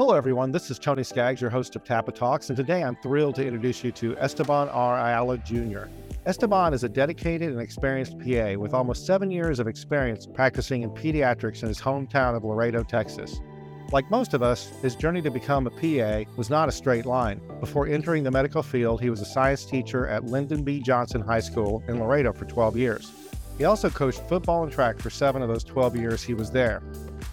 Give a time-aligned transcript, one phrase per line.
[0.00, 0.50] Hello, everyone.
[0.50, 3.84] This is Tony Skaggs, your host of Tapa Talks, and today I'm thrilled to introduce
[3.84, 4.96] you to Esteban R.
[4.96, 5.88] Ayala Jr.
[6.24, 10.90] Esteban is a dedicated and experienced PA with almost seven years of experience practicing in
[10.92, 13.42] pediatrics in his hometown of Laredo, Texas.
[13.92, 17.38] Like most of us, his journey to become a PA was not a straight line.
[17.60, 20.80] Before entering the medical field, he was a science teacher at Lyndon B.
[20.80, 23.12] Johnson High School in Laredo for 12 years.
[23.58, 26.82] He also coached football and track for seven of those 12 years he was there.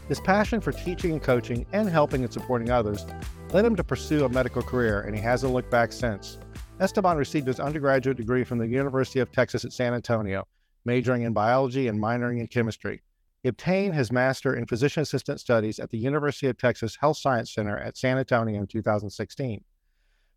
[0.08, 3.06] His passion for teaching and coaching and helping and supporting others
[3.52, 6.38] led him to pursue a medical career, and he hasn't looked back since.
[6.80, 10.48] Esteban received his undergraduate degree from the University of Texas at San Antonio,
[10.86, 13.02] majoring in biology and minoring in chemistry.
[13.44, 17.54] He obtained his master in physician assistant studies at the University of Texas Health Science
[17.54, 19.64] Center at San Antonio in 2016.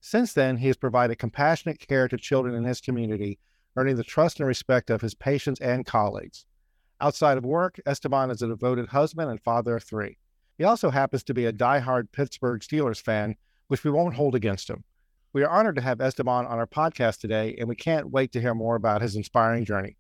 [0.01, 3.39] Since then, he has provided compassionate care to children in his community,
[3.77, 6.47] earning the trust and respect of his patients and colleagues.
[7.01, 10.19] Outside of work, Esteban is a devoted husband and father of three.
[10.59, 13.37] He also happens to be a die-hard Pittsburgh Steelers fan,
[13.69, 14.85] which we won't hold against him.
[15.33, 18.41] We are honored to have Esteban on our podcast today, and we can't wait to
[18.41, 19.97] hear more about his inspiring journey.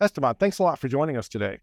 [0.00, 1.60] Esteban, thanks a lot for joining us today.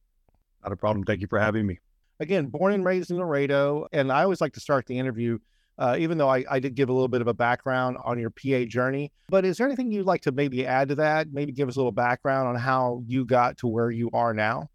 [0.63, 1.03] Not a problem.
[1.03, 1.79] Thank you for having me.
[2.21, 5.39] Again, born and raised in Laredo, and I always like to start the interview,
[5.77, 8.29] uh, even though I, I did give a little bit of a background on your
[8.29, 9.11] PA journey.
[9.29, 11.31] But is there anything you'd like to maybe add to that?
[11.31, 14.69] Maybe give us a little background on how you got to where you are now?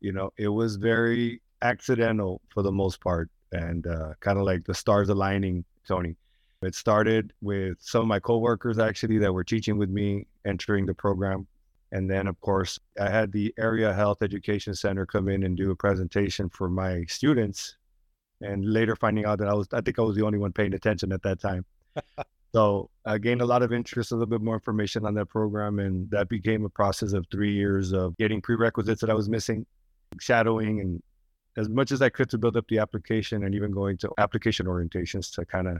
[0.00, 4.64] You know, it was very accidental for the most part, and uh, kind of like
[4.64, 6.16] the stars aligning, Tony.
[6.62, 10.94] It started with some of my coworkers actually that were teaching with me entering the
[10.94, 11.46] program
[11.94, 15.70] and then, of course, I had the Area Health Education Center come in and do
[15.70, 17.76] a presentation for my students.
[18.44, 20.74] And later finding out that I was, I think I was the only one paying
[20.74, 21.64] attention at that time.
[22.54, 25.78] so I gained a lot of interest, a little bit more information on that program.
[25.78, 29.64] And that became a process of three years of getting prerequisites that I was missing,
[30.20, 31.02] shadowing, and
[31.56, 34.66] as much as I could to build up the application and even going to application
[34.66, 35.78] orientations to kind of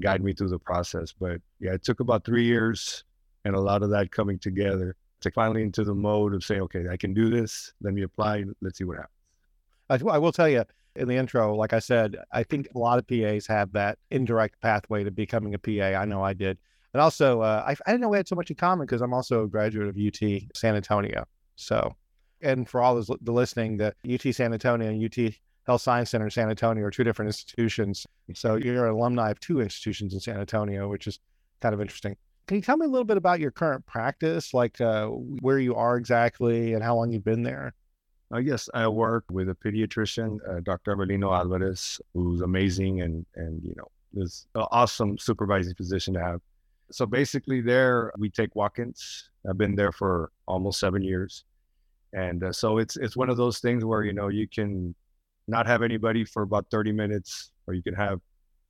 [0.00, 1.12] guide me through the process.
[1.12, 3.04] But yeah, it took about three years
[3.44, 6.86] and a lot of that coming together to finally into the mode of saying, okay,
[6.90, 7.72] I can do this.
[7.80, 8.44] Let me apply.
[8.60, 9.12] Let's see what happens.
[9.90, 10.64] I, I will tell you
[10.96, 14.60] in the intro, like I said, I think a lot of PAs have that indirect
[14.60, 15.98] pathway to becoming a PA.
[15.98, 16.58] I know I did.
[16.94, 19.14] And also, uh, I, I didn't know we had so much in common because I'm
[19.14, 21.24] also a graduate of UT San Antonio.
[21.56, 21.94] So,
[22.42, 25.32] and for all those the listening, the UT San Antonio and UT
[25.66, 28.06] Health Science Center in San Antonio are two different institutions.
[28.34, 31.18] So you're an alumni of two institutions in San Antonio, which is
[31.60, 32.16] kind of interesting.
[32.46, 35.76] Can you tell me a little bit about your current practice, like uh, where you
[35.76, 37.72] are exactly and how long you've been there?
[38.32, 40.96] Uh, yes, I work with a pediatrician, uh, Dr.
[40.96, 46.40] Avelino Alvarez, who's amazing and and you know is an awesome supervising physician to have.
[46.90, 49.30] So basically, there we take walk-ins.
[49.48, 51.44] I've been there for almost seven years,
[52.14, 54.94] and uh, so it's it's one of those things where you know you can
[55.46, 58.20] not have anybody for about thirty minutes, or you can have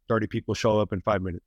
[0.08, 1.44] thirty people show up in five minutes.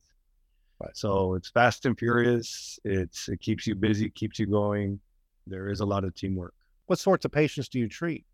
[0.94, 2.80] So it's fast and furious.
[2.86, 5.00] It's it keeps you busy, keeps you going.
[5.48, 6.54] There is a lot of teamwork.
[6.88, 8.26] What sorts of patients do you treat?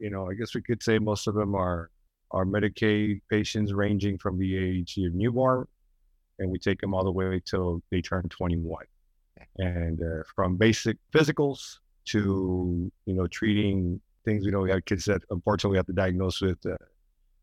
[0.00, 1.90] You know, I guess we could say most of them are
[2.30, 5.66] are Medicaid patients ranging from the age of newborn,
[6.38, 8.84] and we take them all the way till they turn 21.
[9.58, 14.44] And uh, from basic physicals to you know treating things.
[14.44, 16.76] You know, we have kids that unfortunately have to diagnose with uh,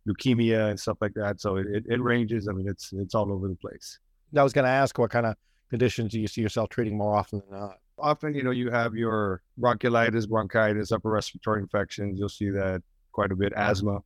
[0.08, 1.40] leukemia and stuff like that.
[1.40, 2.48] So it, it, it ranges.
[2.48, 4.00] I mean, it's it's all over the place.
[4.36, 5.36] I was going to ask what kind of
[5.72, 7.78] conditions do you see yourself treating more often than not?
[7.98, 12.20] Often, you know, you have your bronchiolitis, bronchitis, upper respiratory infections.
[12.20, 14.00] You'll see that quite a bit, asthma.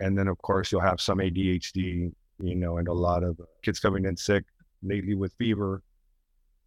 [0.00, 3.44] And then, of course, you'll have some ADHD, you know, and a lot of uh,
[3.62, 4.44] kids coming in sick,
[4.82, 5.82] lately with fever.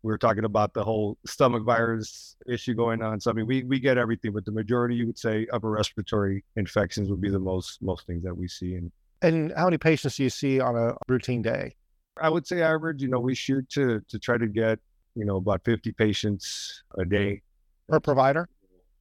[0.03, 3.19] We were talking about the whole stomach virus issue going on.
[3.19, 6.43] So, I mean, we, we get everything, but the majority, you would say, upper respiratory
[6.55, 8.75] infections would be the most most things that we see.
[8.75, 8.91] And,
[9.21, 11.75] and how many patients do you see on a routine day?
[12.21, 14.79] I would say average, you know, we shoot to to try to get,
[15.15, 17.41] you know, about 50 patients a day.
[17.89, 18.47] Per provider?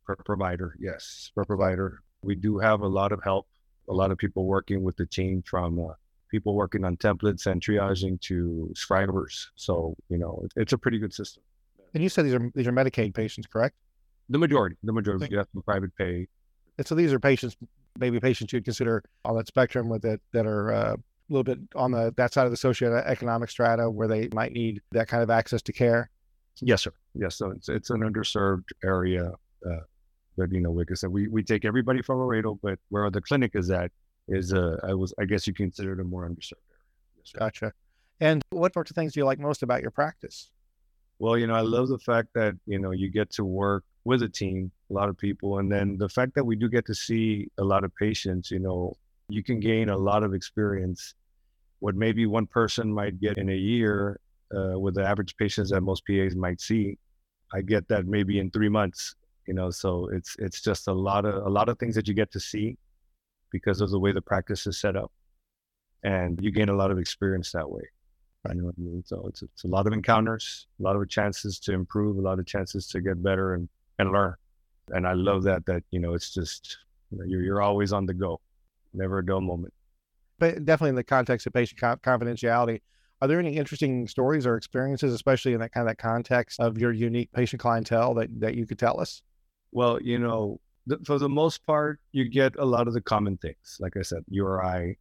[0.06, 1.30] Per provider, yes.
[1.34, 2.00] Per provider.
[2.22, 3.46] We do have a lot of help,
[3.88, 5.92] a lot of people working with the team from uh,
[6.30, 9.50] people working on templates and triaging to scribers.
[9.54, 11.42] So, you know, it, it's a pretty good system.
[11.92, 13.76] And you said these are these are Medicaid patients, correct?
[14.28, 16.26] The majority, the majority, some private pay.
[16.78, 17.56] And so these are patients,
[17.98, 20.96] maybe patients you'd consider on that spectrum with it that are uh,
[21.32, 25.08] little bit on the that side of the socioeconomic strata where they might need that
[25.08, 26.10] kind of access to care?
[26.60, 26.92] Yes, sir.
[27.14, 29.32] Yes, so it's it's an underserved area.
[29.66, 29.80] Uh,
[30.36, 33.20] but you know, like I said, we, we take everybody from Laredo, but where the
[33.20, 33.90] clinic is at
[34.28, 36.84] is uh, I was I guess you consider it a more underserved area.
[37.16, 37.72] Yes, gotcha.
[38.20, 40.50] And what sorts of things do you like most about your practice?
[41.18, 44.22] Well, you know, I love the fact that you know you get to work with
[44.22, 46.94] a team, a lot of people, and then the fact that we do get to
[46.94, 48.50] see a lot of patients.
[48.50, 48.96] You know,
[49.32, 51.14] you can gain a lot of experience.
[51.80, 54.20] What maybe one person might get in a year
[54.54, 56.98] uh, with the average patients that most PAs might see,
[57.52, 59.14] I get that maybe in three months.
[59.46, 62.14] You know, so it's it's just a lot of a lot of things that you
[62.14, 62.76] get to see
[63.50, 65.10] because of the way the practice is set up,
[66.04, 67.82] and you gain a lot of experience that way.
[68.48, 69.02] I know what I mean?
[69.04, 72.38] So it's it's a lot of encounters, a lot of chances to improve, a lot
[72.38, 73.68] of chances to get better and
[73.98, 74.34] and learn.
[74.88, 76.78] And I love that that you know it's just
[77.10, 78.40] you know, you're you're always on the go,
[78.92, 79.72] never a dull moment.
[80.38, 82.80] But definitely in the context of patient confidentiality,
[83.22, 86.78] are there any interesting stories or experiences, especially in that kind of that context of
[86.78, 89.22] your unique patient clientele that, that you could tell us?
[89.72, 90.58] Well, you know,
[90.88, 93.76] th- for the most part, you get a lot of the common things.
[93.78, 94.98] Like I said, URI,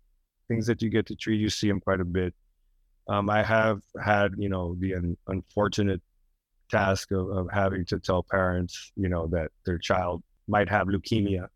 [0.49, 2.33] things that you get to treat, you see them quite a bit.
[3.07, 6.01] Um, I have had, you know, the un- unfortunate
[6.69, 11.47] task of, of having to tell parents, you know, that their child might have leukemia.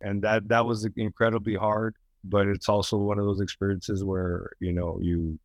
[0.00, 4.72] And that that was incredibly hard, but it's also one of those experiences where, you
[4.72, 5.38] know, you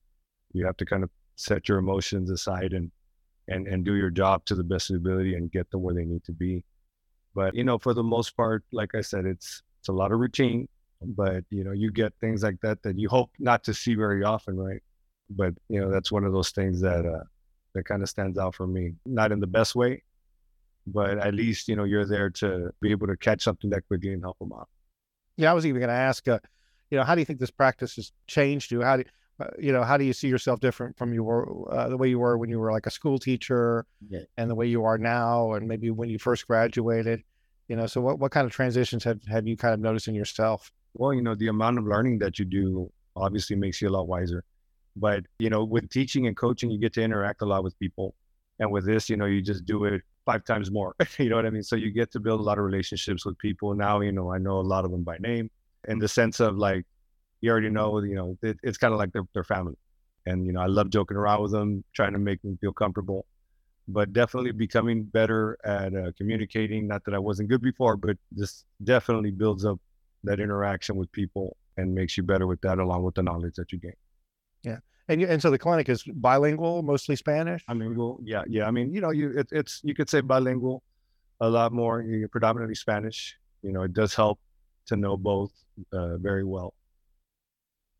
[0.53, 2.91] you have to kind of set your emotions aside and
[3.47, 6.05] and and do your job to the best of ability and get them where they
[6.05, 6.63] need to be.
[7.35, 10.19] But you know, for the most part, like I said, it's it's a lot of
[10.19, 10.67] routine.
[11.01, 14.23] But you know, you get things like that that you hope not to see very
[14.23, 14.81] often, right?
[15.29, 17.23] But you know, that's one of those things that uh,
[17.73, 18.93] that kind of stands out for me.
[19.05, 20.03] Not in the best way,
[20.87, 24.13] but at least you know you're there to be able to catch something that quickly
[24.13, 24.69] and help them out.
[25.37, 26.39] Yeah, I was even going to ask, uh,
[26.91, 28.81] you know, how do you think this practice has changed you?
[28.81, 29.03] How do
[29.39, 32.19] uh, you know, how do you see yourself different from your uh, the way you
[32.19, 34.19] were when you were like a school teacher, yeah.
[34.37, 37.23] and the way you are now, and maybe when you first graduated?
[37.67, 40.13] You know, so what what kind of transitions have have you kind of noticed in
[40.13, 40.71] yourself?
[40.93, 44.07] Well, you know, the amount of learning that you do obviously makes you a lot
[44.07, 44.43] wiser.
[44.95, 48.13] But you know, with teaching and coaching, you get to interact a lot with people,
[48.59, 50.95] and with this, you know, you just do it five times more.
[51.17, 51.63] you know what I mean?
[51.63, 53.73] So you get to build a lot of relationships with people.
[53.75, 55.49] Now, you know, I know a lot of them by name,
[55.87, 56.85] in the sense of like
[57.43, 59.75] you already know, you know, it, it's kind of like their, their family.
[60.25, 63.25] And, you know, I love joking around with them, trying to make them feel comfortable,
[63.89, 66.87] but definitely becoming better at uh, communicating.
[66.87, 69.77] Not that I wasn't good before, but this definitely builds up
[70.23, 73.73] that interaction with people and makes you better with that, along with the knowledge that
[73.73, 73.91] you gain.
[74.63, 74.77] Yeah.
[75.09, 77.65] And you, and so the clinic is bilingual, mostly Spanish.
[77.65, 78.67] Bilingual, yeah, yeah.
[78.67, 80.81] I mean, you know, you it, it's you could say bilingual,
[81.41, 82.01] a lot more.
[82.01, 83.35] You're predominantly Spanish.
[83.63, 84.39] You know, it does help
[84.87, 85.51] to know both
[85.91, 86.73] uh, very well.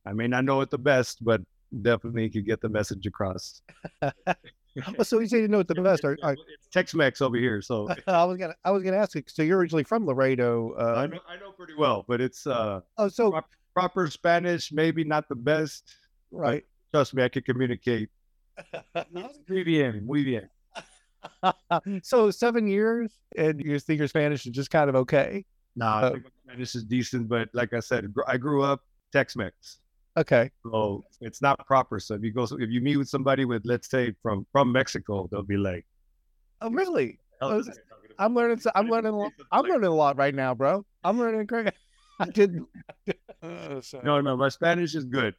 [0.06, 1.42] I may not know it the best, but
[1.82, 3.62] definitely you could get the message across.
[4.02, 6.06] oh, so you say you know it the best.
[6.06, 6.38] Are, are...
[6.72, 9.24] Tex-Mex over here, so I was gonna I was gonna ask you.
[9.28, 10.74] So you're originally from Laredo.
[10.74, 11.02] Uh...
[11.02, 15.04] I know I know pretty well, but it's uh oh so proper, proper Spanish, maybe
[15.04, 15.96] not the best.
[16.32, 16.66] Right.
[16.94, 18.10] Trust me, I can communicate.
[19.50, 20.48] muy bien, muy bien.
[22.04, 25.44] so seven years, and you think your Spanish is just kind of okay?
[25.76, 28.82] No, nah, uh, Spanish is decent, but like I said, I grew up
[29.12, 29.80] Tex-Mex.
[30.18, 30.52] Okay.
[30.62, 32.00] So it's not proper.
[32.00, 35.28] So if you go, if you meet with somebody with, let's say, from from Mexico,
[35.32, 35.88] they'll be like,
[36.62, 37.18] "Oh, really?
[37.42, 37.64] Oh,
[38.20, 38.60] I'm learning.
[38.76, 39.32] I'm learning.
[39.52, 40.86] I'm learning a lot right now, bro.
[41.04, 41.74] I'm learning great.
[42.20, 42.68] I didn't.
[43.42, 45.34] Uh, no, no, my Spanish is good.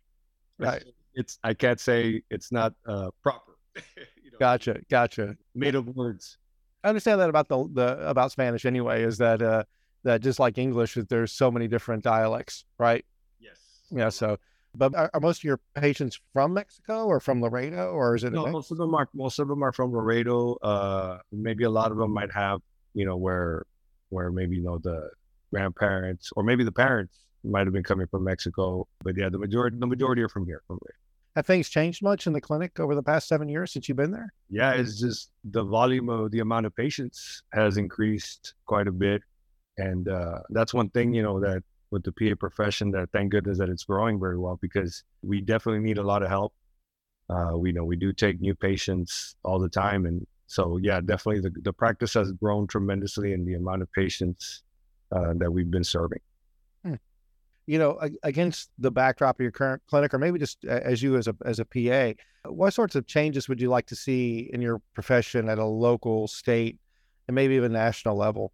[0.58, 0.82] Right.
[1.14, 1.38] It's.
[1.44, 3.52] I can't say it's not uh, proper.
[3.76, 4.80] you know, gotcha.
[4.90, 5.36] Gotcha.
[5.54, 6.38] Made of words.
[6.82, 9.02] I understand that about the the about Spanish anyway.
[9.02, 9.64] Is that uh
[10.04, 13.04] that just like English, that there's so many different dialects, right?
[13.40, 13.58] Yes.
[13.90, 14.10] Yeah.
[14.10, 14.38] So
[14.76, 18.32] but are, are, most of your patients from Mexico or from Laredo, or is it?
[18.32, 19.08] No, most of them are.
[19.14, 20.54] Most of them are from Laredo.
[20.62, 22.60] Uh, maybe a lot of them might have,
[22.92, 23.64] you know, where,
[24.08, 25.10] where maybe you know the
[25.52, 28.86] grandparents or maybe the parents might have been coming from Mexico.
[29.04, 30.62] But yeah, the majority, the majority are from here.
[30.66, 30.98] From Laredo.
[31.36, 34.12] Have things changed much in the clinic over the past seven years since you've been
[34.12, 34.32] there?
[34.50, 39.22] Yeah, it's just the volume of the amount of patients has increased quite a bit,
[39.76, 41.64] and uh, that's one thing you know that
[41.94, 45.80] with the PA profession that thank goodness that it's growing very well because we definitely
[45.80, 46.52] need a lot of help.
[47.30, 50.04] Uh, we know we do take new patients all the time.
[50.04, 54.64] And so, yeah, definitely the, the practice has grown tremendously in the amount of patients
[55.12, 56.20] uh, that we've been serving.
[57.66, 61.28] You know, against the backdrop of your current clinic, or maybe just as you as
[61.28, 62.12] a as a PA,
[62.50, 66.28] what sorts of changes would you like to see in your profession at a local,
[66.28, 66.78] state,
[67.26, 68.52] and maybe even national level?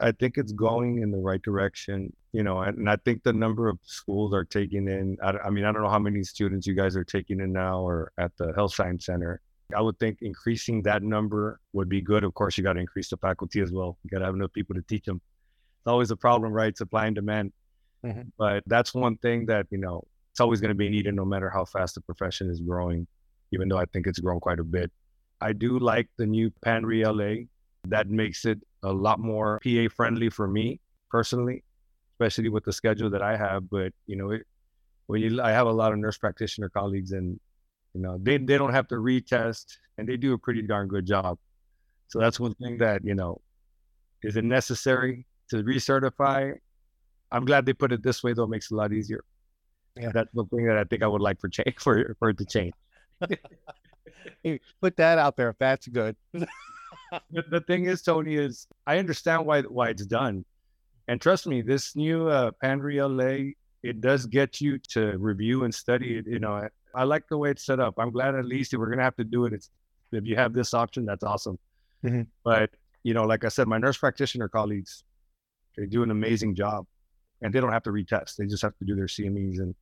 [0.00, 3.32] I think it's going in the right direction, you know, and, and I think the
[3.32, 5.16] number of schools are taking in.
[5.22, 7.80] I, I, mean, I don't know how many students you guys are taking in now
[7.80, 9.40] or at the Health Science Center.
[9.76, 12.24] I would think increasing that number would be good.
[12.24, 13.98] Of course, you got to increase the faculty as well.
[14.02, 15.20] You got to have enough people to teach them.
[15.80, 16.76] It's always a problem, right?
[16.76, 17.52] Supply and demand.
[18.04, 18.28] Mm-hmm.
[18.38, 21.50] But that's one thing that, you know, it's always going to be needed no matter
[21.50, 23.06] how fast the profession is growing,
[23.52, 24.90] even though I think it's grown quite a bit.
[25.40, 27.44] I do like the new PANRE LA.
[27.84, 30.80] That makes it a lot more PA friendly for me
[31.10, 31.64] personally,
[32.14, 33.70] especially with the schedule that I have.
[33.70, 34.42] But you know, it,
[35.06, 37.40] when you, I have a lot of nurse practitioner colleagues, and
[37.94, 41.06] you know, they they don't have to retest, and they do a pretty darn good
[41.06, 41.38] job.
[42.08, 43.40] So that's one thing that you know,
[44.22, 46.54] is it necessary to recertify?
[47.32, 48.44] I'm glad they put it this way, though.
[48.44, 49.24] It makes it a lot easier.
[49.96, 50.10] Yeah.
[50.12, 52.44] That's one thing that I think I would like for change for for it to
[52.44, 52.74] change.
[54.80, 56.16] put that out there if that's good.
[57.30, 60.44] the thing is, Tony, is I understand why why it's done,
[61.08, 66.18] and trust me, this new uh, PANRE it does get you to review and study
[66.18, 66.26] it.
[66.26, 67.94] You know, I, I, like the way it's set up.
[67.98, 69.70] I'm glad at least if we're gonna have to do it, it's
[70.12, 71.58] if you have this option, that's awesome.
[72.04, 72.22] Mm-hmm.
[72.44, 72.70] But
[73.02, 75.04] you know, like I said, my nurse practitioner colleagues,
[75.76, 76.86] they do an amazing job,
[77.42, 78.36] and they don't have to retest.
[78.36, 79.74] They just have to do their CMEs and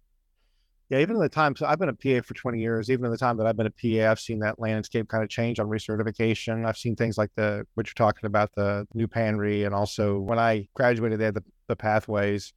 [0.90, 2.90] yeah, even in the time, so I've been a PA for 20 years.
[2.90, 5.28] Even in the time that I've been a PA, I've seen that landscape kind of
[5.28, 6.66] change on recertification.
[6.66, 9.66] I've seen things like the, what you're talking about, the new PANRE.
[9.66, 12.54] And also when I graduated, they had the, the pathways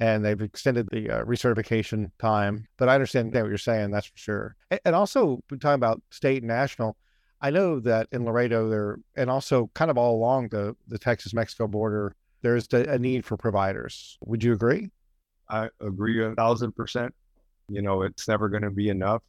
[0.00, 2.66] and they've extended the uh, recertification time.
[2.78, 4.56] But I understand what you're saying, that's for sure.
[4.70, 6.96] And, and also, talking about state and national,
[7.40, 11.34] I know that in Laredo, there, and also kind of all along the, the Texas
[11.34, 14.18] Mexico border, there's a need for providers.
[14.24, 14.90] Would you agree?
[15.48, 17.14] I agree a thousand percent
[17.68, 19.22] you know, it's never going to be enough.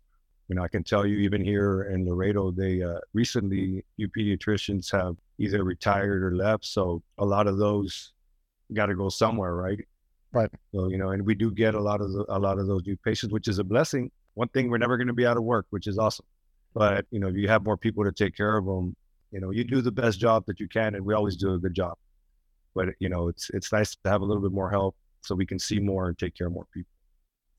[0.47, 4.91] You know, I can tell you, even here in Laredo, they uh, recently, few pediatricians
[4.91, 6.65] have either retired or left.
[6.65, 8.13] So a lot of those
[8.73, 9.79] got to go somewhere, right?
[10.31, 10.49] Right.
[10.73, 12.83] So you know, and we do get a lot of the, a lot of those
[12.85, 14.09] new patients, which is a blessing.
[14.33, 16.25] One thing we're never going to be out of work, which is awesome.
[16.73, 18.95] But you know, if you have more people to take care of them,
[19.31, 21.59] you know, you do the best job that you can, and we always do a
[21.59, 21.95] good job.
[22.75, 25.45] But you know, it's it's nice to have a little bit more help so we
[25.45, 26.91] can see more and take care of more people.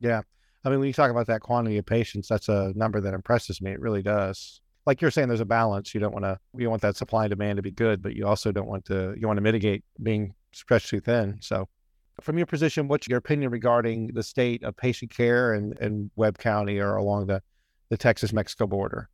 [0.00, 0.22] Yeah.
[0.64, 3.60] I mean, when you talk about that quantity of patients, that's a number that impresses
[3.60, 3.70] me.
[3.70, 4.60] It really does.
[4.86, 5.94] Like you're saying, there's a balance.
[5.94, 8.26] You don't want to, you want that supply and demand to be good, but you
[8.26, 11.38] also don't want to, you want to mitigate being stretched too thin.
[11.40, 11.68] So,
[12.20, 16.36] from your position, what's your opinion regarding the state of patient care and, and Webb
[16.36, 17.42] County or along the,
[17.88, 19.08] the Texas Mexico border?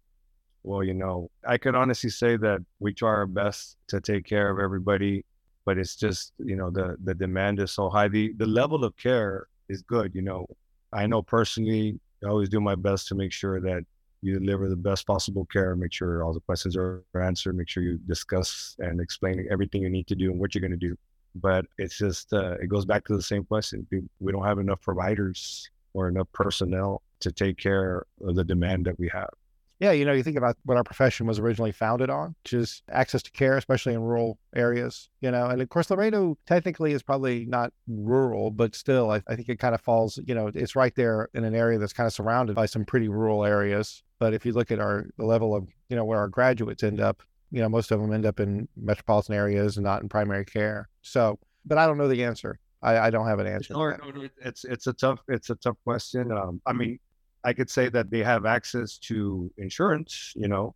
[0.65, 4.51] Well, you know, I could honestly say that we try our best to take care
[4.51, 5.25] of everybody,
[5.67, 8.09] but it's just, you know, the the demand is so high.
[8.09, 10.15] The the level of care is good.
[10.15, 10.47] You know,
[10.93, 13.85] I know personally, I always do my best to make sure that
[14.23, 17.83] you deliver the best possible care, make sure all the questions are answered, make sure
[17.83, 20.97] you discuss and explain everything you need to do and what you're going to do.
[21.35, 23.87] But it's just, uh, it goes back to the same question.
[24.21, 28.99] We don't have enough providers or enough personnel to take care of the demand that
[28.99, 29.31] we have.
[29.79, 32.83] Yeah, you know, you think about what our profession was originally founded on, which is
[32.91, 35.47] access to care, especially in rural areas, you know.
[35.47, 39.59] And of course, Laredo technically is probably not rural, but still, I, I think it
[39.59, 42.57] kind of falls, you know, it's right there in an area that's kind of surrounded
[42.57, 44.03] by some pretty rural areas.
[44.19, 47.01] But if you look at our the level of, you know, where our graduates end
[47.01, 50.47] up, you know, most of them end up in metropolitan areas and not in primary
[50.47, 50.89] care.
[51.03, 52.59] So, but I don't know the answer.
[52.83, 53.75] I, I don't have an answer.
[53.75, 56.33] No, no, it's it's a tough it's a tough question.
[56.33, 56.99] Um, I mean,
[57.47, 60.75] I could say that they have access to insurance, you know,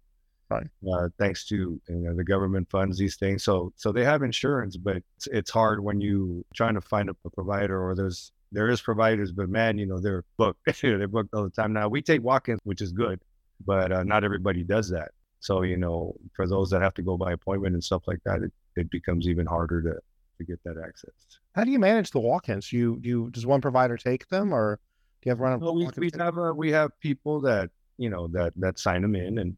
[0.48, 0.68] right.
[0.88, 3.42] uh, thanks to you know, the government funds these things.
[3.42, 7.16] So so they have insurance, but it's, it's hard when you trying to find a,
[7.24, 10.60] a provider or there's there is providers, but man, you know they're booked.
[10.82, 11.72] they're booked all the time.
[11.72, 13.20] Now we take walk-ins, which is good,
[13.66, 15.10] but uh, not everybody does that.
[15.40, 18.42] So you know, for those that have to go by appointment and stuff like that,
[18.42, 19.98] it, it becomes even harder to
[20.38, 21.10] to get that access.
[21.56, 22.72] How do you manage the walk-ins?
[22.72, 24.78] You you does one provider take them or
[25.24, 25.60] you have run?
[25.60, 29.14] Well, we, we have uh, we have people that you know that that sign them
[29.14, 29.56] in, and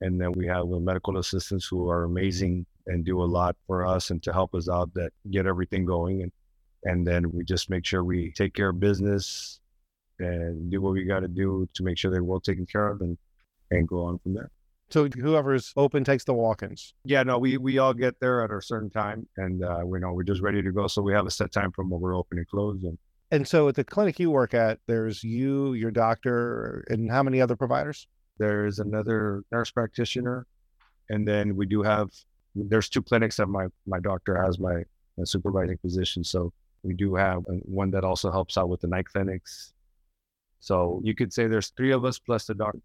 [0.00, 4.10] and then we have medical assistants who are amazing and do a lot for us
[4.10, 6.32] and to help us out that get everything going, and
[6.84, 9.60] and then we just make sure we take care of business
[10.18, 13.00] and do what we got to do to make sure they're well taken care of,
[13.00, 13.18] and
[13.70, 14.50] and go on from there.
[14.90, 16.92] So whoever's open takes the walk-ins.
[17.04, 20.12] Yeah, no, we we all get there at a certain time, and uh, we know
[20.12, 20.86] we're just ready to go.
[20.86, 22.98] So we have a set time from when we're open and close, and
[23.32, 27.40] and so at the clinic you work at, there's you, your doctor, and how many
[27.40, 28.06] other providers?
[28.38, 30.46] There's another nurse practitioner.
[31.08, 32.10] And then we do have,
[32.54, 34.84] there's two clinics that my, my doctor has my,
[35.16, 36.22] my supervising position.
[36.22, 39.72] So we do have one that also helps out with the night clinics.
[40.60, 42.80] So you could say there's three of us plus the doctor.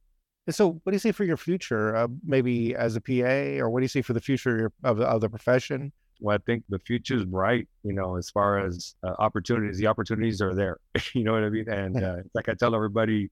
[0.49, 1.93] So, what do you see for your future?
[1.93, 5.19] Uh, maybe as a PA, or what do you see for the future of, of
[5.19, 5.91] the profession?
[6.19, 9.87] Well, I think the future is bright, you know, as far as uh, opportunities, the
[9.87, 10.77] opportunities are there.
[11.13, 11.69] you know what I mean?
[11.69, 13.29] And uh, like I tell everybody,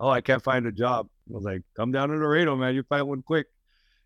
[0.00, 1.08] oh, I can't find a job.
[1.30, 2.74] I was like, come down to Laredo, man.
[2.74, 3.46] You find one quick.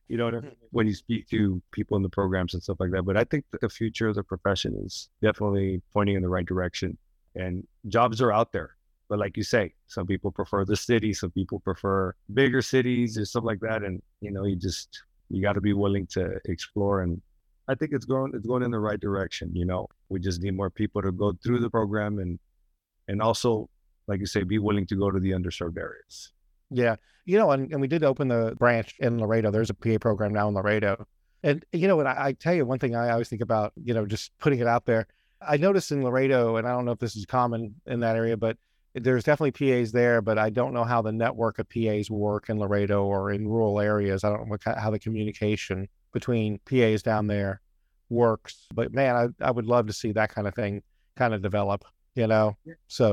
[0.08, 3.02] You know, when you speak to people in the programs and stuff like that.
[3.02, 6.96] But I think the future of the profession is definitely pointing in the right direction.
[7.34, 8.76] And jobs are out there.
[9.08, 13.25] But like you say, some people prefer the city, some people prefer bigger cities or
[13.25, 13.84] stuff like that.
[13.84, 17.20] And, you know, you just, you got to be willing to explore and
[17.68, 19.54] I think it's going it's going in the right direction.
[19.54, 22.38] You know, we just need more people to go through the program and
[23.08, 23.68] and also,
[24.06, 26.32] like you say, be willing to go to the underserved areas.
[26.70, 29.50] Yeah, you know, and, and we did open the branch in Laredo.
[29.50, 31.06] There's a PA program now in Laredo,
[31.42, 33.94] and you know, and I, I tell you one thing I always think about, you
[33.94, 35.06] know, just putting it out there.
[35.40, 38.37] I noticed in Laredo, and I don't know if this is common in that area,
[38.37, 38.56] but
[38.94, 42.58] there's definitely PAs there, but I don't know how the network of PAs work in
[42.58, 44.25] Laredo or in rural areas.
[44.25, 47.61] I don't know what, how the communication between PAs down there
[48.08, 48.66] works.
[48.73, 50.82] But man, I, I would love to see that kind of thing
[51.14, 52.56] kind of develop, you know?
[52.88, 53.12] So,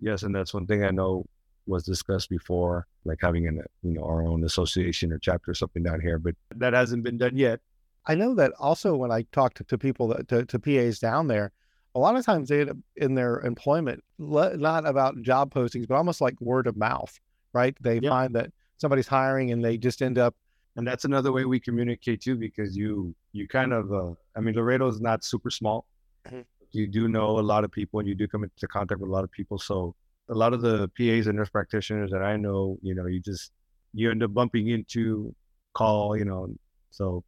[0.00, 0.24] yes.
[0.24, 1.24] And that's one thing I know
[1.68, 5.84] was discussed before, like having an, you know, our own association or chapter or something
[5.84, 7.60] down here, but that hasn't been done yet.
[8.06, 11.28] I know that also when I talk to, to people that, to, to PAs down
[11.28, 11.52] there,
[11.94, 16.40] a lot of times they in their employment not about job postings but almost like
[16.40, 17.20] word of mouth
[17.52, 18.10] right they yep.
[18.10, 20.34] find that somebody's hiring and they just end up
[20.76, 24.54] and that's another way we communicate too because you you kind of uh, i mean
[24.54, 25.86] laredo is not super small
[26.26, 26.40] mm-hmm.
[26.72, 29.12] you do know a lot of people and you do come into contact with a
[29.12, 29.94] lot of people so
[30.28, 33.52] a lot of the pas and nurse practitioners that i know you know you just
[33.92, 35.34] you end up bumping into
[35.74, 36.48] call you know
[36.90, 37.22] so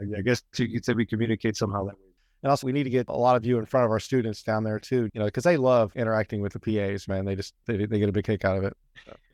[0.00, 2.08] i, I guess you could say we communicate somehow that way
[2.42, 4.44] and also, we need to get a lot of you in front of our students
[4.44, 7.24] down there too, you know, because they love interacting with the PAs, man.
[7.24, 8.76] They just, they, they get a big kick out of it.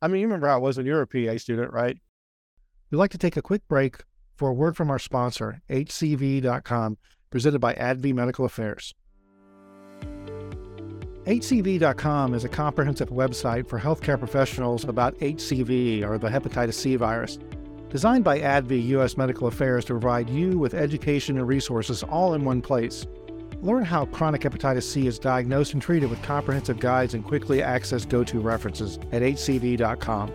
[0.00, 1.98] I mean, you remember how it was when you were a PA student, right?
[2.90, 4.04] We'd like to take a quick break
[4.36, 6.98] for a word from our sponsor, HCV.com,
[7.30, 8.94] presented by AbbVie Medical Affairs.
[11.24, 17.38] HCV.com is a comprehensive website for healthcare professionals about HCV or the hepatitis C virus.
[17.88, 19.16] Designed by AbbVie U.S.
[19.16, 23.06] Medical Affairs to provide you with education and resources all in one place.
[23.62, 28.04] Learn how chronic hepatitis C is diagnosed and treated with comprehensive guides and quickly access
[28.04, 30.30] go to references at hcv.com.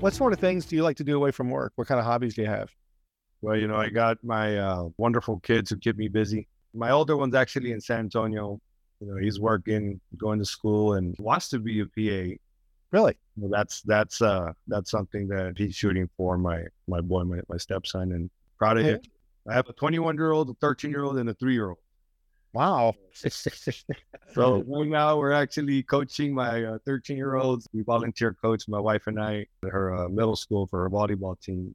[0.00, 1.72] What sort of things do you like to do away from work?
[1.76, 2.70] What kind of hobbies do you have?
[3.40, 6.48] Well, you know, I got my uh, wonderful kids who keep me busy.
[6.72, 8.60] My older one's actually in San Antonio.
[9.00, 12.36] You know, he's working, going to school, and wants to be a PA.
[12.90, 13.16] Really?
[13.36, 17.56] Well, that's that's uh that's something that he's shooting for my my boy, my, my
[17.56, 19.00] stepson, and proud of him.
[19.48, 21.78] I have a 21 year old, a 13 year old, and a three year old.
[22.54, 22.94] Wow.
[24.32, 27.68] so right now we're actually coaching my 13 uh, year olds.
[27.74, 31.38] We volunteer coach my wife and I at her uh, middle school for her volleyball
[31.40, 31.74] team.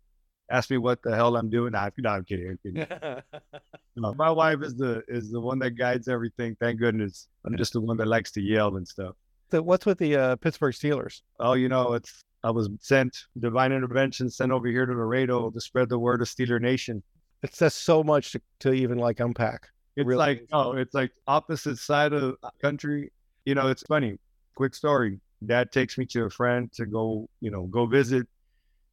[0.49, 1.73] Ask me what the hell I'm doing.
[1.73, 2.49] Nah, no, I'm kidding.
[2.49, 2.87] I'm kidding.
[3.97, 6.55] no, my wife is the is the one that guides everything.
[6.61, 7.27] Thank goodness.
[7.45, 9.15] I'm just the one that likes to yell and stuff
[9.51, 11.21] So what's with the uh, Pittsburgh Steelers?
[11.39, 15.59] Oh, you know, it's I was sent divine intervention sent over here to Laredo to
[15.59, 17.03] spread the word of Steeler Nation.
[17.43, 19.67] It says so much to, to even like unpack.
[19.99, 20.17] It's really.
[20.17, 23.11] like oh, it's like opposite side of the country.
[23.45, 24.17] You know, it's funny.
[24.55, 25.19] Quick story.
[25.45, 28.27] Dad takes me to a friend to go, you know, go visit.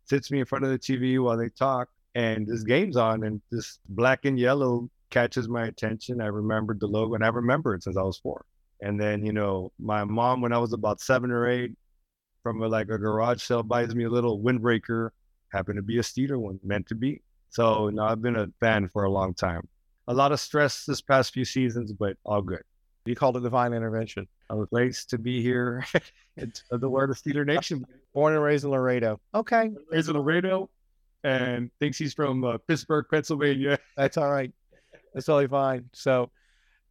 [0.05, 3.41] Sits me in front of the TV while they talk, and this game's on, and
[3.51, 6.21] this black and yellow catches my attention.
[6.21, 8.45] I remembered the logo, and I remember it since I was four.
[8.81, 11.73] And then, you know, my mom, when I was about seven or eight,
[12.43, 15.11] from a, like a garage sale, buys me a little windbreaker.
[15.53, 17.23] Happened to be a Steeler one, meant to be.
[17.51, 19.67] So, you know, I've been a fan for a long time.
[20.09, 22.63] A lot of stress this past few seasons, but all good.
[23.07, 24.27] You called it divine intervention.
[24.51, 25.85] I was raised to be here.
[26.39, 27.87] at the word of Steeler Nation.
[28.13, 29.21] Born and raised in Laredo.
[29.35, 29.71] Okay.
[29.91, 30.71] Raised in Laredo
[31.25, 33.79] and thinks he's from uh, Pittsburgh, Pennsylvania.
[33.97, 34.53] That's all right.
[35.15, 35.89] That's totally fine.
[35.93, 36.31] So,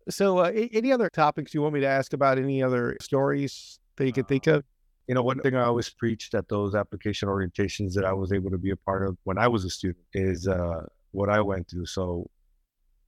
[0.10, 2.38] so, uh, any other topics you want me to ask about?
[2.38, 4.64] Any other stories that you can think of?
[5.08, 8.52] You know, one thing I always preached at those application orientations that I was able
[8.52, 11.70] to be a part of when I was a student is uh, what I went
[11.70, 11.86] through.
[11.88, 12.30] So,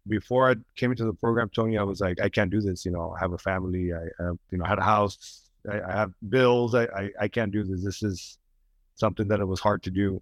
[0.08, 2.86] before I came into the program, Tony, I was like, I can't do this.
[2.86, 3.94] You know, I have a family.
[3.94, 5.50] I, have, you know, I had a house.
[5.70, 6.76] I, I have bills.
[6.76, 7.84] I, I, I can't do this.
[7.84, 8.38] This is
[8.96, 10.22] something that it was hard to do.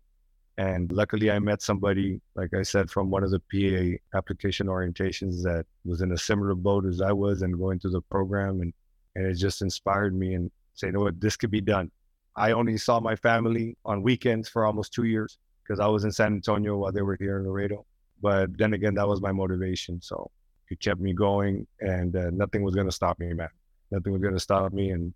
[0.58, 5.44] And luckily, I met somebody, like I said, from one of the PA application orientations
[5.44, 8.62] that was in a similar boat as I was and going through the program.
[8.62, 8.74] And,
[9.16, 11.92] and it just inspired me and say, you know what, this could be done.
[12.38, 16.12] I only saw my family on weekends for almost two years because I was in
[16.12, 17.86] San Antonio while they were here in Laredo.
[18.22, 20.02] But then again, that was my motivation.
[20.02, 20.32] So
[20.70, 23.50] it kept me going and uh, nothing was going to stop me, man.
[23.92, 24.92] Nothing was going to stop me.
[24.92, 25.14] And,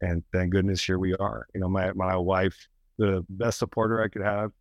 [0.00, 1.46] and thank goodness here we are.
[1.54, 4.52] You know, my, my wife the best supporter I could have.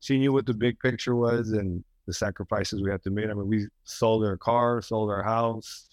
[0.00, 3.26] She knew what the big picture was and the sacrifices we had to make.
[3.26, 5.88] I mean, we sold our car, sold our house,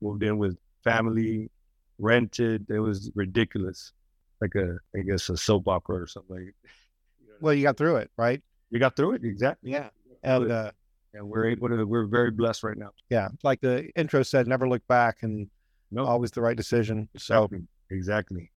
[0.00, 1.50] moved in with family,
[1.98, 2.66] rented.
[2.68, 3.92] It was ridiculous,
[4.40, 6.52] like a, I guess, a soap opera or something.
[7.26, 8.40] Like, well, you got through it, right?
[8.70, 9.72] You got through it, exactly.
[9.72, 9.88] Yeah,
[10.24, 10.70] and uh,
[11.12, 11.84] and we're able to.
[11.84, 12.90] We're very blessed right now.
[13.10, 15.48] Yeah, like the intro said, never look back, and
[15.90, 16.04] no.
[16.04, 17.08] always the right decision.
[17.14, 17.58] Exactly.
[17.58, 18.50] So exactly.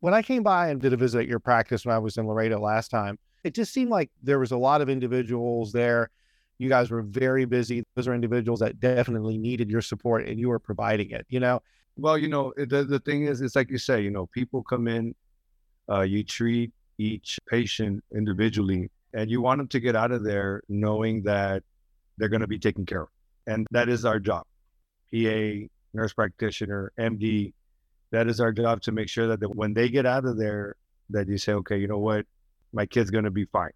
[0.00, 2.26] When I came by and did a visit at your practice when I was in
[2.26, 6.10] Laredo last time, it just seemed like there was a lot of individuals there
[6.58, 7.84] You guys were very busy.
[7.94, 11.62] Those are individuals that definitely needed your support and you were providing it, you know?
[11.96, 14.88] Well, you know, the, the thing is, it's like you say, you know, people come
[14.88, 15.14] in,
[15.90, 20.62] uh, you treat each patient individually, and you want them to get out of there
[20.68, 21.64] knowing that
[22.18, 23.08] they're going to be taken care of.
[23.48, 24.44] And that is our job.
[25.12, 27.52] PA, nurse practitioner, MD,
[28.12, 30.76] that is our job to make sure that when they get out of there,
[31.10, 32.26] that you say, okay, you know what,
[32.72, 33.72] my kid's going to be fine.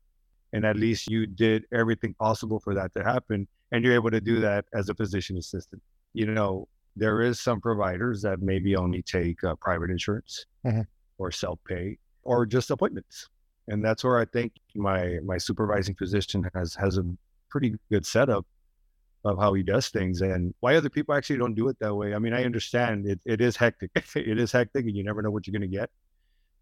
[0.52, 3.48] And at least you did everything possible for that to happen.
[3.72, 5.82] And you're able to do that as a physician assistant.
[6.12, 10.82] You know, there is some providers that maybe only take uh, private insurance mm-hmm.
[11.18, 13.28] or self pay or just appointments.
[13.68, 17.04] And that's where I think my my supervising physician has has a
[17.48, 18.46] pretty good setup
[19.24, 22.14] of how he does things and why other people actually don't do it that way.
[22.14, 23.90] I mean, I understand it, it is hectic.
[24.16, 25.90] it is hectic and you never know what you're going to get.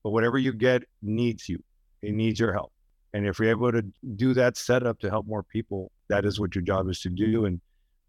[0.03, 1.63] But whatever you get needs you,
[2.03, 2.73] it needs your help.
[3.13, 3.83] And if you're able to
[4.17, 7.47] do that setup to help more people, that is what your job is to do.
[7.47, 7.61] And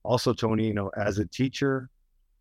[0.04, 1.90] also, Tony, you know, as a teacher,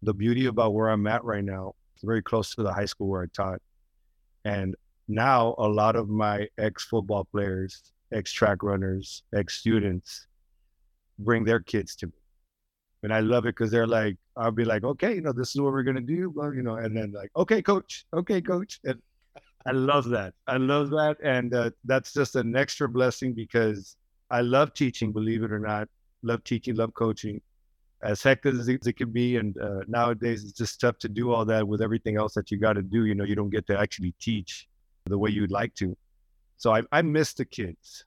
[0.02, 3.22] the beauty about where I'm at right now, very close to the high school where
[3.22, 3.60] I taught.
[4.44, 4.74] And
[5.10, 10.26] now a lot of my ex football players, ex track runners, ex students
[11.18, 12.12] bring their kids to me.
[13.02, 15.60] And I love it because they're like, I'll be like, okay, you know, this is
[15.60, 19.00] what we're gonna do, well, you know, and then like, okay, coach, okay, coach, and
[19.66, 20.34] I love that.
[20.46, 23.96] I love that, and uh, that's just an extra blessing because
[24.30, 25.12] I love teaching.
[25.12, 25.88] Believe it or not,
[26.22, 27.40] love teaching, love coaching.
[28.02, 31.44] As hectic as it, can be, and uh, nowadays it's just tough to do all
[31.44, 33.04] that with everything else that you got to do.
[33.04, 34.69] You know, you don't get to actually teach
[35.10, 35.96] the way you'd like to.
[36.56, 38.04] So I, I miss the kids.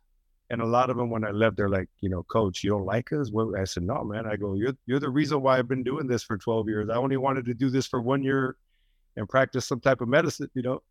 [0.50, 2.86] And a lot of them, when I left, they're like, you know, coach, you don't
[2.86, 3.32] like us?
[3.32, 4.28] Well, I said, no, man.
[4.28, 6.90] I go, you're, you're the reason why I've been doing this for 12 years.
[6.90, 8.56] I only wanted to do this for one year
[9.16, 10.84] and practice some type of medicine, you know?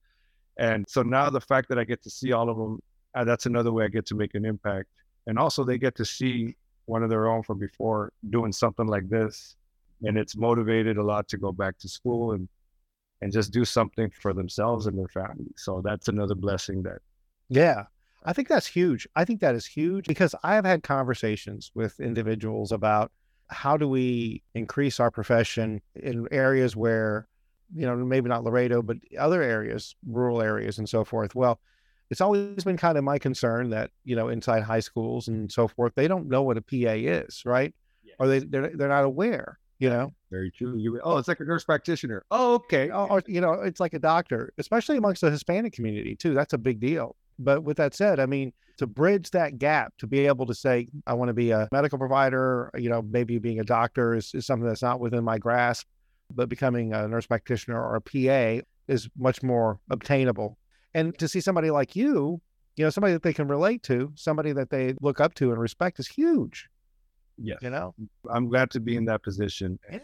[0.56, 2.80] And so now the fact that I get to see all of them,
[3.14, 4.88] uh, that's another way I get to make an impact.
[5.26, 9.08] And also they get to see one of their own from before doing something like
[9.08, 9.56] this.
[10.02, 12.48] And it's motivated a lot to go back to school and,
[13.22, 15.52] and just do something for themselves and their family.
[15.56, 16.98] So that's another blessing that.
[17.48, 17.84] Yeah.
[18.24, 19.08] I think that's huge.
[19.16, 23.10] I think that is huge because I have had conversations with individuals about
[23.48, 27.26] how do we increase our profession in areas where,
[27.74, 31.34] you know, maybe not Laredo, but other areas, rural areas and so forth.
[31.34, 31.60] Well,
[32.10, 35.66] it's always been kind of my concern that, you know, inside high schools and so
[35.66, 37.74] forth, they don't know what a PA is, right?
[38.02, 38.16] Yes.
[38.18, 40.12] Or they they're, they're not aware, you know.
[40.30, 40.76] Very true.
[40.78, 42.24] You, oh, it's like a nurse practitioner.
[42.30, 42.90] Oh, okay.
[42.90, 46.34] Oh, oh, you know, it's like a doctor, especially amongst the Hispanic community too.
[46.34, 47.16] That's a big deal.
[47.40, 50.86] But with that said, I mean, to bridge that gap, to be able to say,
[51.04, 54.46] I want to be a medical provider, you know, maybe being a doctor is, is
[54.46, 55.88] something that's not within my grasp,
[56.30, 60.58] but becoming a nurse practitioner or a PA is much more obtainable.
[60.94, 62.40] And to see somebody like you,
[62.76, 65.60] you know, somebody that they can relate to, somebody that they look up to and
[65.60, 66.68] respect is huge.
[67.38, 67.58] Yes.
[67.62, 67.94] You know,
[68.30, 69.78] I'm glad to be in that position.
[69.90, 69.98] Yeah.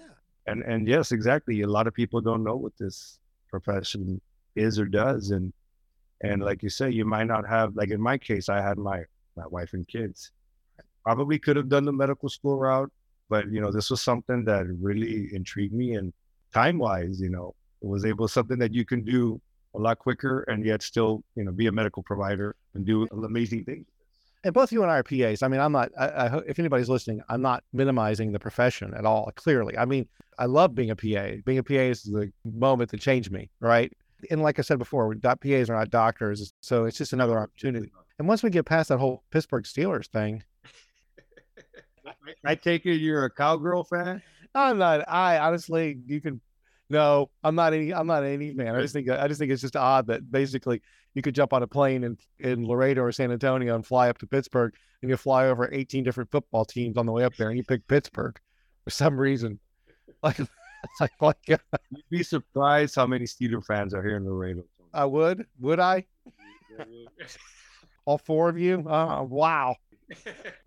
[0.47, 1.63] And and yes, exactly.
[1.63, 3.19] A lot of people don't know what this
[3.51, 4.21] profession
[4.57, 5.31] is or does.
[5.31, 5.53] And
[6.21, 9.05] and like you say, you might not have, like in my case, I had my,
[9.37, 10.33] my wife and kids.
[11.05, 12.91] Probably could have done the medical school route,
[13.29, 15.95] but you know, this was something that really intrigued me.
[15.95, 16.13] And
[16.53, 19.41] time wise, you know, it was able something that you can do
[19.75, 23.65] a lot quicker and yet still, you know, be a medical provider and do amazing
[23.65, 23.87] things.
[24.49, 25.43] And both you and I are PAs.
[25.43, 29.05] I mean, I'm not, I, I, if anybody's listening, I'm not minimizing the profession at
[29.05, 29.77] all, clearly.
[29.77, 30.09] I mean,
[30.39, 31.43] I love being a PA.
[31.45, 33.93] Being a PA is the moment that changed me, right?
[34.31, 37.93] And like I said before, PAs are not doctors, so it's just another opportunity.
[38.19, 40.43] And once we get past that whole Pittsburgh Steelers thing,
[42.47, 44.23] I take it you're a cowgirl fan.
[44.55, 45.07] I'm not.
[45.07, 46.41] I honestly, you can.
[46.91, 47.93] No, I'm not any.
[47.93, 48.75] I'm not any fan.
[48.75, 49.11] I just think.
[49.11, 50.81] I just think it's just odd that basically
[51.15, 54.19] you could jump on a plane in in Laredo or San Antonio and fly up
[54.19, 57.49] to Pittsburgh, and you fly over 18 different football teams on the way up there,
[57.49, 58.39] and you pick Pittsburgh
[58.85, 59.59] for some reason.
[60.21, 60.41] Like
[61.01, 61.61] like, like You'd
[62.11, 64.65] be surprised how many Steeler fans are here in Laredo.
[64.93, 65.47] I would.
[65.61, 66.07] Would I?
[68.05, 68.85] All four of you?
[68.89, 69.77] Uh, wow.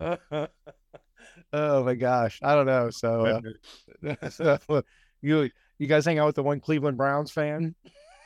[1.52, 2.38] oh my gosh.
[2.42, 2.90] I don't know.
[2.90, 3.42] So,
[4.06, 4.82] uh, so
[5.20, 5.50] you
[5.82, 7.74] you guys hang out with the one Cleveland Browns fan?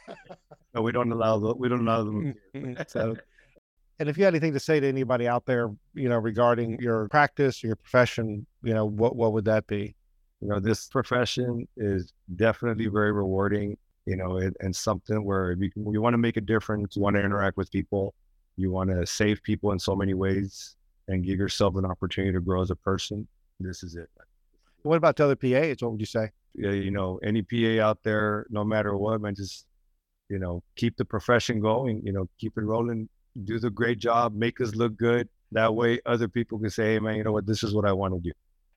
[0.08, 0.36] Mm.
[0.74, 2.34] no, we don't allow the, we don't allow them.
[2.88, 3.16] so,
[3.98, 7.08] and if you had anything to say to anybody out there, you know, regarding your
[7.08, 9.96] practice, your profession, you know, what what would that be?
[10.40, 15.70] you know, this profession is definitely very rewarding, you know, and, and something where you,
[15.90, 18.14] you want to make a difference, you want to interact with people,
[18.56, 20.76] you want to save people in so many ways
[21.08, 23.26] and give yourself an opportunity to grow as a person.
[23.60, 24.10] This is it.
[24.86, 25.82] What about the other PAs?
[25.82, 26.30] What would you say?
[26.54, 29.66] Yeah, you know, any PA out there, no matter what, man, just,
[30.28, 33.08] you know, keep the profession going, you know, keep it rolling,
[33.44, 35.28] do the great job, make us look good.
[35.52, 37.46] That way, other people can say, "Hey, man, you know what?
[37.46, 38.32] This is what I want to do."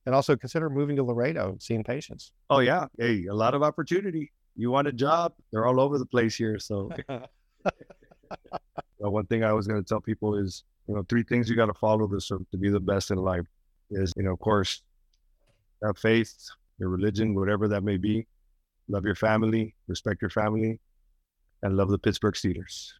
[0.05, 2.31] And also consider moving to Laredo seeing patients.
[2.49, 4.31] Oh yeah, hey, a lot of opportunity.
[4.55, 5.33] You want a job?
[5.51, 6.59] They're all over the place here.
[6.59, 6.89] So,
[8.97, 11.67] one thing I was going to tell people is, you know, three things you got
[11.67, 13.45] to follow this to be the best in life
[13.91, 14.83] is, you know, of course,
[15.83, 16.33] have faith,
[16.79, 18.27] your religion, whatever that may be.
[18.87, 20.79] Love your family, respect your family,
[21.61, 22.91] and love the Pittsburgh Steelers.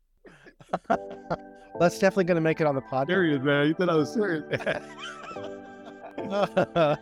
[1.79, 3.07] That's definitely going to make it on the podcast.
[3.07, 3.67] Serious, man.
[3.67, 4.43] You thought I was serious.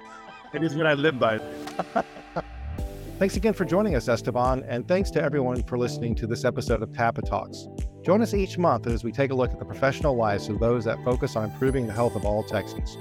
[0.53, 1.39] it is what I live by.
[3.17, 6.83] Thanks again for joining us, Esteban, and thanks to everyone for listening to this episode
[6.83, 7.67] of TAPA Talks.
[8.05, 10.85] Join us each month as we take a look at the professional lives of those
[10.85, 12.95] that focus on improving the health of all Texans.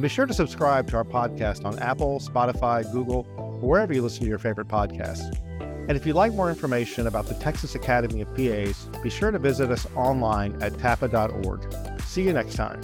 [0.00, 4.00] And be sure to subscribe to our podcast on Apple, Spotify, Google, or wherever you
[4.00, 5.30] listen to your favorite podcasts.
[5.60, 9.38] And if you'd like more information about the Texas Academy of PAs, be sure to
[9.38, 11.70] visit us online at tapa.org.
[12.04, 12.80] See you next time.